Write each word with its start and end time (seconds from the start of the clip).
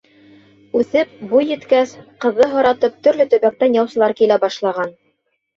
Үҫеп, 0.79 1.11
буй 1.33 1.45
еткәс 1.49 1.93
ҡыҙҙы 2.25 2.49
һоратып 2.55 2.97
төрлө 3.09 3.29
төбәктән 3.35 3.79
яусылар 3.81 4.17
килә 4.23 4.43
башлаған. 4.49 4.99